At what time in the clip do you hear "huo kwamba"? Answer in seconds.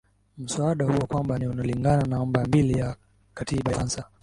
0.85-1.39